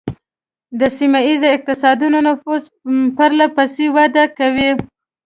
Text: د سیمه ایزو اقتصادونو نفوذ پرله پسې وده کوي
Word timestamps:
د 0.79 0.81
سیمه 0.97 1.19
ایزو 1.27 1.47
اقتصادونو 1.55 2.17
نفوذ 2.27 2.61
پرله 3.17 3.47
پسې 3.55 3.85
وده 3.95 4.25
کوي 4.37 4.69